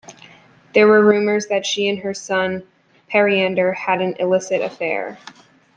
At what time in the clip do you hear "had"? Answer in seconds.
3.73-4.01